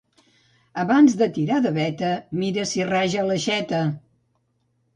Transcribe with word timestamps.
Abans 0.83 1.15
de 1.19 1.27
tirar 1.35 1.59
de 1.67 1.73
veta 1.75 2.09
mira 2.41 2.65
si 2.73 2.89
raja 2.89 3.29
l'aixeta. 3.31 3.87